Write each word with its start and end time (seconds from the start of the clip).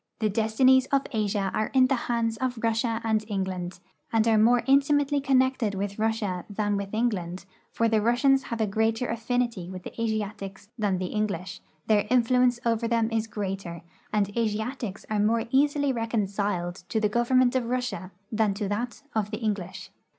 The 0.17 0.29
destinies 0.29 0.87
of 0.87 1.03
Asia 1.11 1.51
are 1.53 1.67
in 1.75 1.85
the 1.85 1.93
hands 2.09 2.35
of 2.37 2.57
Russia 2.63 3.01
and 3.03 3.23
England, 3.27 3.79
and 4.11 4.27
are 4.27 4.35
more 4.39 4.63
intimately 4.65 5.21
connected 5.21 5.75
with 5.75 5.99
Russia 5.99 6.43
than 6.49 6.75
with 6.75 6.89
Eng 6.91 7.09
land, 7.09 7.45
for 7.71 7.87
the 7.87 8.01
Russians 8.01 8.45
have 8.45 8.71
greater 8.71 9.05
affinity 9.07 9.69
with 9.69 9.83
the 9.83 9.93
Asiatics 10.01 10.69
than 10.75 10.97
the 10.97 11.13
English, 11.13 11.61
their 11.85 12.07
influence 12.09 12.59
over 12.65 12.87
them 12.87 13.11
is 13.11 13.27
greater, 13.27 13.83
and 14.11 14.25
the 14.25 14.39
Asiatics 14.39 15.05
are 15.07 15.19
more 15.19 15.43
easily 15.51 15.93
reconciled 15.93 16.77
to 16.89 16.99
the 16.99 17.07
government 17.07 17.55
of 17.55 17.65
Russia 17.67 18.09
than 18.31 18.55
to 18.55 18.67
that 18.69 19.03
of 19.13 19.29
the 19.29 19.37
English. 19.37 19.91